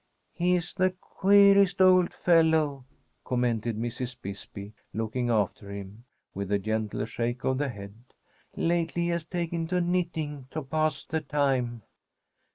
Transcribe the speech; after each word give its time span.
"He's 0.33 0.73
the 0.73 0.95
queerest 0.99 1.79
old 1.79 2.11
fellow," 2.11 2.85
commented 3.23 3.77
Mrs. 3.77 4.19
Bisbee, 4.19 4.73
looking 4.95 5.29
after 5.29 5.69
him, 5.69 6.05
with 6.33 6.51
a 6.51 6.57
gentle 6.57 7.05
shake 7.05 7.43
of 7.43 7.59
the 7.59 7.69
head. 7.69 7.93
"Lately 8.55 9.03
he 9.03 9.07
has 9.09 9.25
taken 9.25 9.67
to 9.67 9.79
knitting, 9.79 10.47
to 10.49 10.63
pass 10.63 11.03
the 11.05 11.21
time." 11.21 11.83